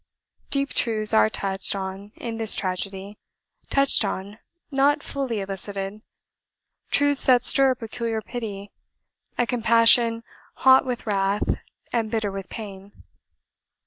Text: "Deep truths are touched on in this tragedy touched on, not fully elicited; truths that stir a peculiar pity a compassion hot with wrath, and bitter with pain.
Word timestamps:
"Deep 0.49 0.69
truths 0.71 1.13
are 1.13 1.29
touched 1.29 1.75
on 1.75 2.11
in 2.15 2.37
this 2.37 2.55
tragedy 2.55 3.19
touched 3.69 4.03
on, 4.03 4.39
not 4.71 5.03
fully 5.03 5.41
elicited; 5.41 6.01
truths 6.89 7.23
that 7.27 7.45
stir 7.45 7.69
a 7.69 7.75
peculiar 7.75 8.19
pity 8.19 8.71
a 9.37 9.45
compassion 9.45 10.23
hot 10.55 10.85
with 10.87 11.05
wrath, 11.05 11.43
and 11.93 12.09
bitter 12.09 12.31
with 12.31 12.49
pain. 12.49 13.03